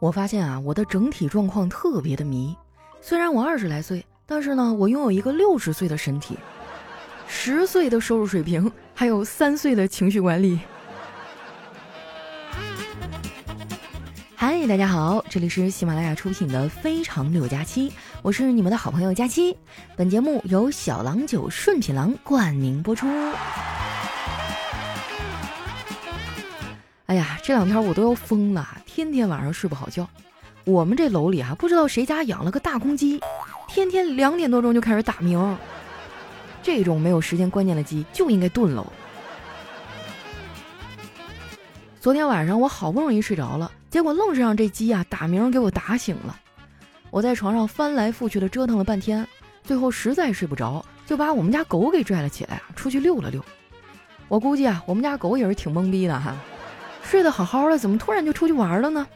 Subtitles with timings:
[0.00, 2.56] 我发现啊，我的整体状况特别的迷。
[3.00, 6.38] 虽然我二十来岁，但是呢，我拥有一个六十岁的身体，
[7.26, 10.60] 十岁的收入水平，还有三岁的情绪管理。
[14.36, 17.90] 嗨，大家好，这里是喜马拉雅出品的《非常六加七》，
[18.22, 19.56] 我是你们的好朋友佳期。
[19.96, 23.08] 本节目由小郎酒顺品郎冠名播出。
[27.08, 30.06] 哎呀，这两天我都要疯了，天天晚上睡不好觉。
[30.64, 33.18] 我们这楼里啊，不知道谁家养了个大公鸡，
[33.66, 35.56] 天天两点多钟就开始打鸣。
[36.62, 38.86] 这种没有时间观念的鸡就应该炖喽。
[41.98, 46.38] 昨天晚上我好不容易睡着了，结果愣是让这鸡啊打鸣给我打醒了。
[47.08, 49.26] 我在床上翻来覆去的折腾了半天，
[49.64, 53.42] 最后实在睡不着，就把我们家狗给拽了起来，出去遛了遛。
[54.28, 56.36] 我估计啊，我们家狗也是挺懵逼的哈。
[57.08, 59.06] 睡得好好的，怎么突然就出去玩了呢？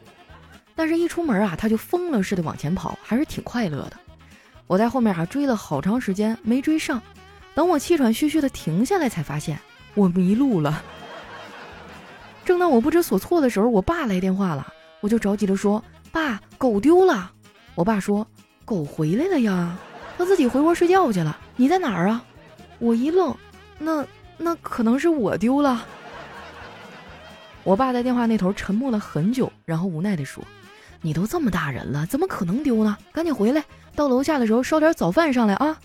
[0.75, 3.93] 但是，一出门啊，他就疯了似的往前跑，还是挺快乐的。
[4.67, 7.03] 我在后面啊追了好长时间，没追上。
[7.55, 9.59] 等我气喘吁吁的停下来，才发现
[9.95, 10.83] 我迷路了。
[12.47, 14.67] 正当我不知所措的时候，我爸来电话了，
[15.01, 17.31] 我就着急的说：“爸，狗丢了。”
[17.77, 18.27] 我爸说
[18.65, 19.77] ：“狗回来了呀，
[20.17, 21.39] 它自己回窝睡觉去了。
[21.57, 22.25] 你在哪儿啊？”
[22.81, 23.37] 我一愣，
[23.79, 24.03] 那
[24.39, 25.87] 那可能是我丢了。
[27.65, 30.43] 我爸在电话那头沉默了很久，然后无奈地说
[31.01, 32.97] ：“你都这么大人了，怎么可能丢呢？
[33.13, 35.79] 赶紧回来，到楼下的时候烧点早饭上来啊！”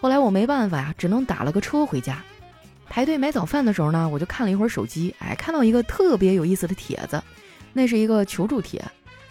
[0.00, 2.22] 后来我没办法呀，只能打了个车回家。
[2.88, 7.22] 排队买早饭的时候呢，我就看了一会儿手机，哎，看到一个特别有意思的帖子，
[7.72, 8.84] 那是一个求助帖，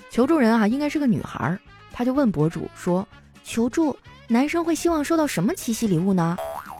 [0.10, 1.58] 求助人啊应该是个女孩，
[1.92, 3.06] 她就问博主说
[3.44, 3.98] ：“求助，
[4.28, 6.38] 男生会希望收到什么七夕礼物呢？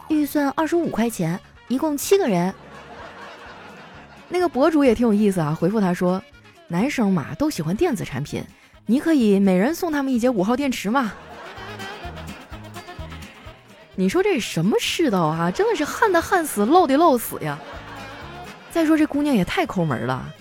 [0.08, 2.54] 预算二十五块钱，一共七个人。”
[4.28, 6.22] 那个博主也挺有意思啊，回复他说
[6.68, 8.42] ：“男生嘛都喜欢电子产品，
[8.86, 11.12] 你可以每人送他们一节五号电池嘛。”
[13.98, 15.50] 你说这是什么世道啊？
[15.50, 17.58] 真的是旱的旱死，涝的涝死呀！
[18.70, 20.34] 再说这姑娘也太抠门了。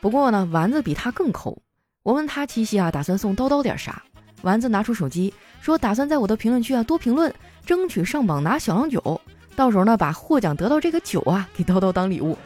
[0.00, 1.56] 不过呢，丸子比她更抠。
[2.02, 4.02] 我问她七夕啊打算送叨叨点啥，
[4.42, 5.32] 丸子拿出手机
[5.62, 7.32] 说打算在我的评论区啊多评论，
[7.64, 9.18] 争取上榜拿小郎酒，
[9.56, 12.36] 到时候呢把获奖得到这个酒啊给叨叨当礼物。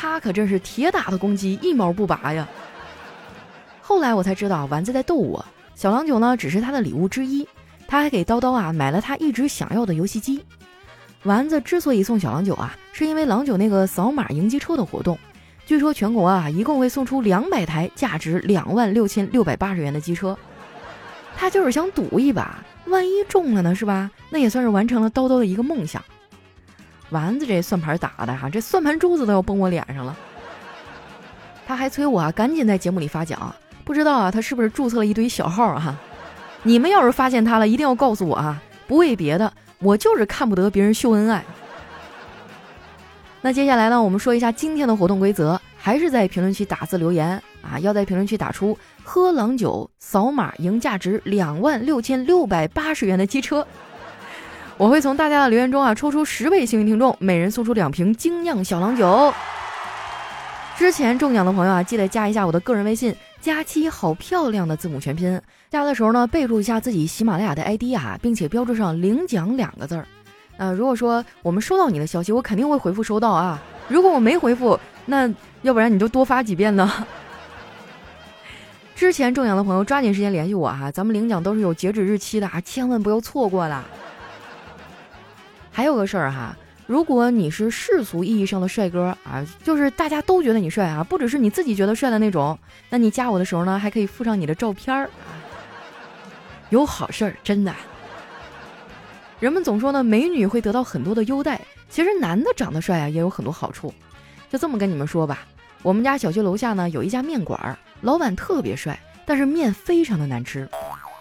[0.00, 2.48] 他可真是铁打的公鸡，一毛不拔呀。
[3.82, 5.44] 后来我才知道，丸子在逗我。
[5.74, 7.46] 小郎酒呢，只是他的礼物之一。
[7.86, 10.42] 他还给叨叨啊买了他一直想要的游戏机。
[11.24, 15.18] 丸子之所以送小郎酒啊，是因为郎酒那个扫码赢机车的活动。
[15.66, 20.34] 据说全国啊一共会送出两百台价值两万六千六百八十元的机车。
[21.36, 24.10] 他就是想赌一把，万一中了呢，是吧？
[24.30, 26.02] 那也算是完成了叨叨的一个梦想。
[27.10, 30.16] 丸子这算盘打的哈，这算盘珠子都要崩我脸上了。
[31.66, 33.54] 他还催我啊，赶紧在节目里发奖。
[33.84, 35.98] 不知道啊，他是不是注册了一堆小号啊？
[36.62, 38.62] 你们要是发现他了，一定要告诉我啊！
[38.86, 41.44] 不为别的，我就是看不得别人秀恩爱。
[43.40, 53.66] 那接下来呢，我们说一下今天的活动规则，还是在评论区打字留言啊，要在评论区打出“喝郎酒扫码赢价值两万六千六百八十元的机车”。
[54.80, 59.30] 我会从大家的留言中啊抽出十位幸运听众，每人送出两瓶精酿小郎酒。
[60.78, 65.38] 之前中奖的朋友啊，记得加一下我的个人微信“佳期好漂亮”的字母全拼。
[65.68, 70.06] 加的时候呢，备注一下自己喜马拉雅的 ID 啊，并且标注上“领奖”两个字儿。
[70.56, 73.62] 呃，如果说我们收到你的消息，我肯定会回复收到啊。
[73.86, 75.30] 如果我没回复，那
[75.60, 76.90] 要不然你就多发几遍呢。
[78.96, 83.84] 之前中奖的朋友抓紧时间联系我哈，咱们领奖都是有截止日期的啊，千万不要错过了。
[85.72, 92.58] 还有个事儿哈，如果你是世俗意义上的帅哥啊，就是大家都觉得你帅啊，不只是你自己觉得帅的那种，
[92.88, 95.08] 那你加我的时候呢，还可以附上你的照片儿，
[96.70, 97.74] 有好事儿，真的。
[99.38, 103.94] 人们总说呢，美女会得到很多的优待，其实男的长得帅啊，也有很多好处。
[104.50, 105.46] 就这么跟你们说吧，
[105.82, 110.68] 我们家小区楼下呢有一家面馆，老板特别帅，但是面非常的难吃，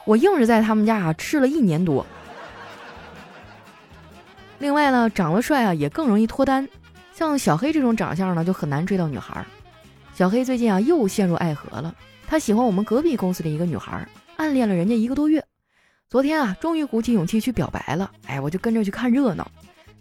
[0.04, 2.06] 我硬是在他们家啊吃了一年多。
[4.60, 6.68] 另外呢，长得帅啊也更容易脱单，
[7.14, 9.46] 像小黑这种长相呢就很难追到女孩。
[10.14, 11.96] 小黑最近啊又陷入爱河了，
[12.28, 15.44] 他喜欢我们隔壁公司的一个女孩，暗恋了人家一个多月，
[16.10, 18.12] 昨天啊终于鼓起勇气去表白了。
[18.28, 19.50] 哎，我就跟着去看热闹，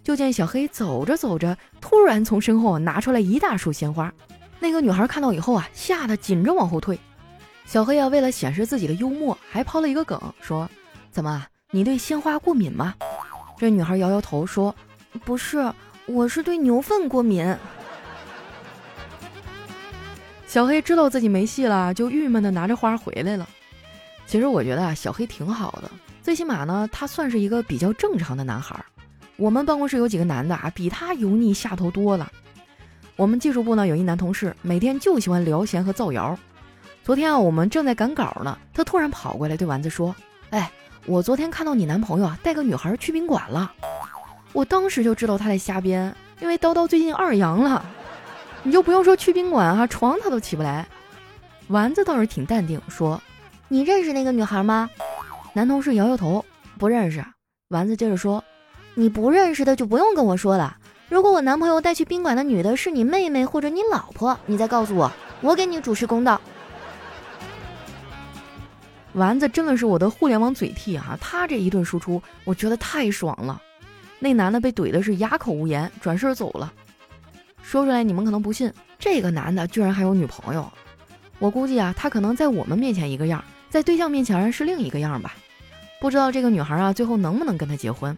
[0.03, 4.13] 就见小黑走着走着，突然从身后拿出来一大束鲜花，
[4.59, 6.99] 那个女孩看到以后啊吓得紧着往后退。
[7.65, 10.69] 小黑啊为了显示自己的幽默，还抛了一个梗说
[11.13, 12.95] ：“怎么你对鲜花过敏吗？”
[13.59, 14.75] 这女孩摇摇头说
[15.25, 15.73] ：“不是，
[16.07, 17.55] 我是对牛粪过敏。”
[20.47, 23.47] 小黑知道自己没戏了，就郁闷的拿着花回来了。
[24.27, 25.91] 其实我觉得啊，小黑挺好的，
[26.23, 28.83] 最起码呢，他算是一个比较正常的男孩。
[29.37, 32.31] 我们办公室有几个男的啊，比他油腻下头多了。
[33.17, 36.39] 我们技术部呢有一男同事，每天就喜欢聊闲和造谣。
[37.03, 40.15] 昨天啊，我们正在赶稿呢，他突然跑过来对丸子说
[40.51, 40.71] ：“哎，
[41.07, 43.73] 我昨天看到你男朋友啊带个女孩去宾馆了。”
[44.53, 47.85] 我当时就知道他在瞎编，因为叨叨最近二阳了。
[48.63, 50.87] 你就不用说去宾馆啊，床他都起不来。
[51.69, 53.21] 丸子倒是挺淡定，说
[53.69, 54.89] ：“你认识那个女孩吗？”
[55.53, 56.45] 男同事摇摇头，
[56.79, 57.25] 不认识。
[57.69, 58.43] 丸子接着说
[58.95, 60.77] ：“你不认识的就不用跟我说了。
[61.09, 65.13] 如果我男朋友带去宾馆的女的是你妹妹或者你老婆，你再告诉我，
[65.43, 66.41] 我给你主持公道。”
[69.19, 71.19] 丸子真的是我的互联网嘴替啊！
[71.21, 73.61] 他这一顿输出，我觉得太爽了。
[74.19, 76.73] 那男的被怼的是哑口无言，转身走了。
[77.63, 80.73] 说出来你们可能不信，这个男的居然还有女朋友。
[81.39, 85.35] 我估计啊，他可能在我们面前一个样，在对象面前是另一个样吧。
[86.01, 88.17] 不知道这个女孩啊，最后能不能跟他结婚？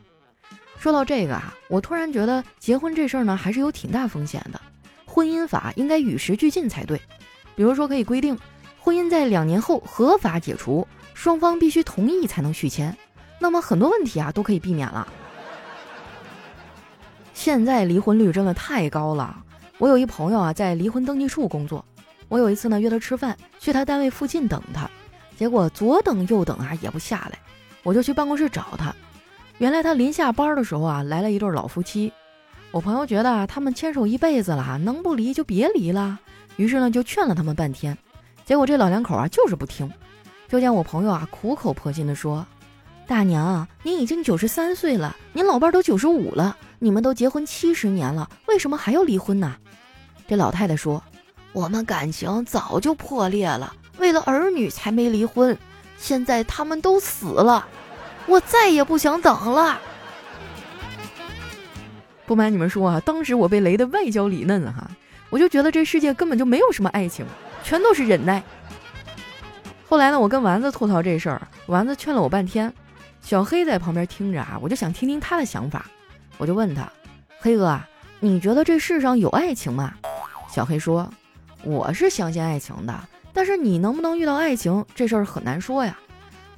[0.79, 4.61] 说到这个啊，我突然觉得结婚这事儿呢，还是有挺大风险的。
[5.05, 7.01] 婚姻法应该与时俱进才对。
[7.57, 8.39] 比如说，可以规定
[8.91, 10.85] 婚姻在两年后合法解除，
[11.15, 12.97] 双方必须同意才能续签。
[13.39, 15.07] 那么很多问题啊，都可以避免了。
[17.33, 19.45] 现在离婚率真的太高了。
[19.79, 21.85] 我有一朋友啊，在离婚登记处工作。
[22.29, 24.91] 我有一次呢，约他吃饭，去他单位附近等他，
[25.39, 27.39] 结果左等右等啊，也不下来。
[27.85, 28.93] 我就去办公室找他，
[29.59, 32.13] 原来他临下班的时候啊，来了一对老夫妻。
[32.73, 36.19] 我朋友觉得他们牵手一辈子了，能不离就别离了。
[36.57, 37.97] 于是呢，就劝了他们半天，
[38.51, 39.89] 结果这老两口啊，就是不听。
[40.49, 42.45] 就见我朋友啊，苦口婆心的说
[43.07, 49.55] ：“大娘，您已经九十三岁了，您老伴都九十五了。”你们都结婚七十年了，为什么还要离婚呢？
[50.27, 51.01] 这老太太说
[51.55, 55.57] ：“我们感情早就破裂了，为了儿女才没离婚。
[55.97, 57.65] 现在他们都死了，
[58.27, 59.79] 我再也不想等了。”
[62.27, 64.91] 不瞒你们说啊，当时我被雷的外焦里嫩哈，
[65.29, 67.25] 我就觉得这世界根本就没有什么爱情，
[67.63, 68.43] 全都是忍耐。
[69.89, 72.73] 后来呢，我跟丸子吐槽这事儿，丸子劝了我半天，
[73.21, 75.85] 小黑在旁边听着啊，我就想听听他的想法。
[76.39, 76.91] 我就问他，
[77.41, 77.81] 黑哥，
[78.21, 79.95] 你觉得这世上有爱情吗？
[80.49, 81.11] 小黑说，
[81.65, 82.95] 我是相信爱情的，
[83.33, 85.99] 但是你能不能遇到爱情这事儿很难说呀。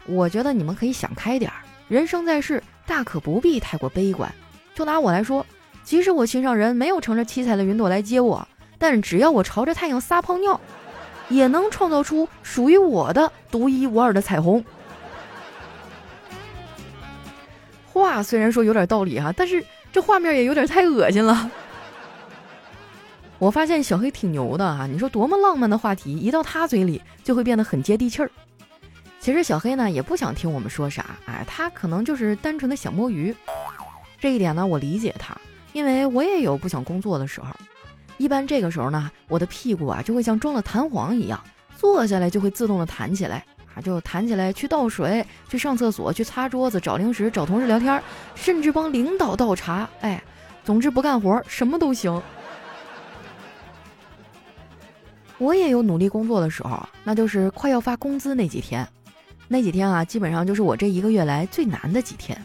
[0.06, 1.56] 我觉得你们可以想开点儿，
[1.88, 4.32] 人生在世，大可不必太过悲观。
[4.74, 5.44] 就拿我来说，
[5.84, 8.46] 即使我心上人没有乘着七彩的云朵来接我，
[8.78, 10.60] 但只要我朝着太阳撒泡尿，
[11.32, 14.64] 也能创造出属于我的独一无二的彩虹。
[17.92, 21.50] 话虽然说有点道理哈，但是这画面也有点太恶心了。
[23.38, 28.30] 我发现小黑挺牛的哈，你说多么浪漫的话题，一到他嘴里就会变得很接地气儿。
[29.20, 33.34] 其实小黑呢也不想听我们说啥，哎，他可能就是单纯的想摸鱼。
[34.18, 35.36] 这一点呢我理解他，
[35.72, 37.48] 因为我也有不想工作的时候。
[38.18, 41.42] 一般这个时候呢，我的屁股啊就会像装了弹簧一样，
[41.76, 43.44] 坐下来就会自动的弹起来。
[43.74, 48.02] 啊，就弹起来去倒水，去上厕所，去擦桌子，找零食，找同事聊天，
[48.34, 49.88] 甚至帮领导倒茶。
[50.02, 50.22] 哎，
[50.62, 52.22] 总之不干活，什么都行。
[55.38, 58.86] 我也有努力工作的时候，那就是快要发工资那几天。
[59.48, 62.36] 那几天啊，基本上就是我这一个月来最难的几天。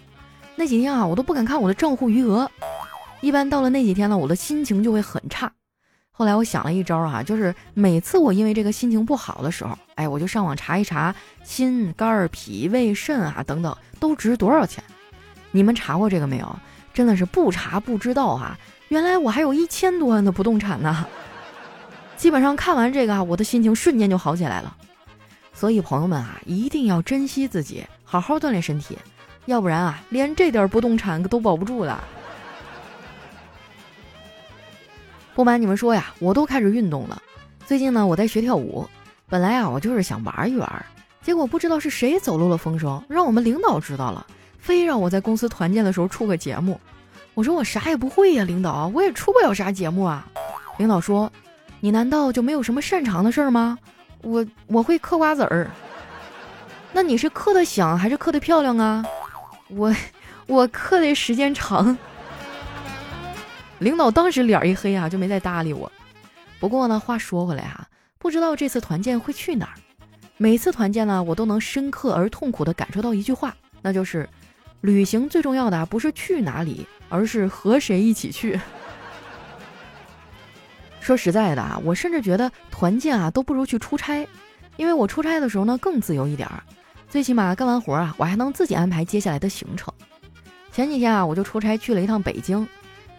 [0.55, 2.49] 那几天啊，我都不敢看我的账户余额。
[3.21, 5.51] 一般到了那几天呢，我的心情就会很差。
[6.11, 14.83] 后来我想了一招啊，就是每次我因为这个心情不好的时候，哎，我就上网查一查心、肝、脾、胃、肾啊等等都值多少钱。
[15.51, 16.59] 你们查过这个没有？
[16.93, 18.57] 真的是不查不知道啊！
[18.87, 21.05] 原来我还有一千多万的不动产呢。
[22.15, 24.75] 基本上看完这个啊，我的心情瞬间就好起来了。
[25.53, 28.97] 所以朋友们啊，一定要珍惜自己，好好锻炼身体，
[29.45, 32.03] 要不然啊，连这点不动产都保不住了。
[35.37, 37.21] 不瞒你们说呀，我都开始运动了。
[37.63, 38.83] 最近呢，我在学跳舞。
[39.29, 40.85] 本来啊，我就是想玩一玩，
[41.21, 44.25] 结果不知道是谁走漏了风声，让我们领导知道了，
[44.57, 46.81] 非让我在公司团建的时候出个节目。
[47.35, 50.27] 我说我啥也不会呀，领导，我也出不了啥节目啊。
[50.79, 51.31] 领导说
[51.81, 53.77] ：“你难道就没有什么擅长的事儿吗？”
[54.23, 55.69] 我我会嗑瓜子儿。
[56.91, 59.05] 那你是嗑的响还是嗑的漂亮啊？
[59.67, 59.93] 我
[60.47, 61.95] 我嗑的时间长。
[63.79, 65.91] 领导当时脸一黑啊，就没再搭理我。
[66.59, 69.73] 不过呢，话说回来哈，不知道这次团建会去哪儿。
[70.37, 74.27] 每次团建呢，我都能深刻而痛苦地感受到一句话，那就是：
[74.81, 78.59] 旅行最重要的不是去哪里，而是和谁一起去。
[80.99, 84.27] 说实在的啊，我甚至觉得团建啊都不如去出差，
[84.75, 86.61] 因为我出差的时候呢更自由一点儿，
[87.07, 89.93] 最起码干完活啊，我还能自己安排接下来的行程。
[90.71, 92.67] 前几天啊，我就出差去了一趟北京，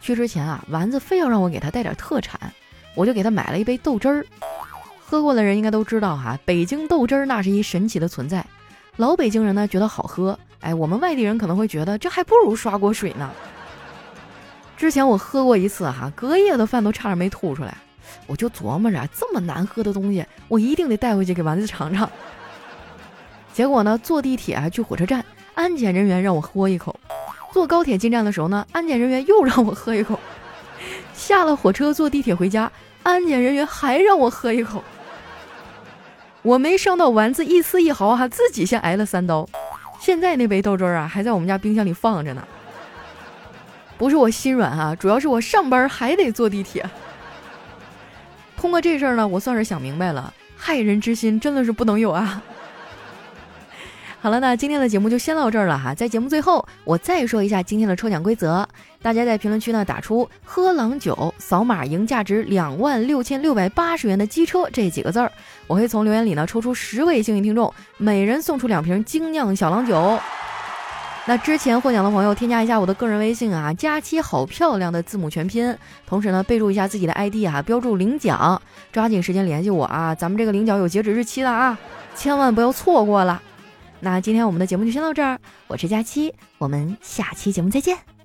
[0.01, 2.39] 去之前啊，丸子非要让我给他带点特产，
[2.95, 4.25] 我就给他买了一杯豆汁儿。
[4.99, 8.45] 喝过的人应该都知道哈，北京豆汁儿那是一神奇的存在。
[8.97, 13.31] 老北京人呢觉得好喝，哎，我们外地人可能会觉得这还不如刷锅水呢。
[14.77, 17.77] 之前我喝过一次哈，隔夜的饭都差点没吐出来，
[18.27, 22.09] 我就琢磨着这么难喝的东西，我一定得带回去给丸子尝尝。
[23.55, 25.25] 结果呢，坐地铁啊去火车站，
[25.55, 26.95] 安检人员让我喝一口；
[27.53, 30.15] 坐高铁进站的时候呢，安检人员又让我喝一口；
[31.15, 32.71] 下了火车坐地铁回家，
[33.03, 34.85] 安检人员还让我喝一口。
[36.43, 39.49] 我没伤到丸子一丝一毫哈，自己先挨了三刀。
[40.01, 42.47] 现在那杯豆汁儿啊，还在我们家冰箱里放着呢。
[43.97, 46.89] 不是我心软啊，主要是我上班还得坐地铁。
[48.57, 52.41] 通过这事儿呢，我算是想明白了，害人之心真的是不能有啊。
[54.21, 55.95] 好了，那今天的节目就先到这儿了哈。
[55.95, 58.67] 在节目最后，我再说一下今天的抽奖规则：
[59.01, 65.31] 大家在评论区呢打出“喝郎酒”，扫码赢价值两万六千六百八十元的机车这几个字儿，
[65.69, 70.19] 我会从留言里呢抽出十位幸运听众，每人送出两瓶精酿小郎酒。
[71.27, 75.73] 那之前获奖的朋友，添加一下我的个人微信啊，佳期好漂亮的字母全拼，
[76.07, 78.61] 同时呢备注一下自己的 ID 啊，标注领奖，
[78.91, 81.79] 抓紧时间联系我啊，咱们这个领奖有截止日期的啊，
[82.17, 83.41] 千万不要错过了。
[84.01, 88.18] 那今天我们的节目就先到这儿，我是佳期，我们下期节目再见。